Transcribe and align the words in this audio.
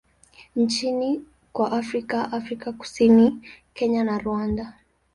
nchini 0.55 1.25
kwa 1.53 1.71
Afrika 1.71 2.31
Afrika 2.31 2.71
Kusini, 2.73 3.35
Kenya 3.73 4.03
na 4.03 4.17
Rwanda. 4.17 4.73